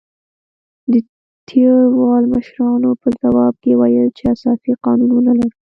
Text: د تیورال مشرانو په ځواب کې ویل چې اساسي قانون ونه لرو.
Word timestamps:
د 0.91 0.93
تیورال 1.47 2.23
مشرانو 2.33 2.89
په 3.01 3.07
ځواب 3.21 3.53
کې 3.63 3.71
ویل 3.79 4.07
چې 4.17 4.23
اساسي 4.35 4.71
قانون 4.83 5.09
ونه 5.13 5.33
لرو. 5.39 5.57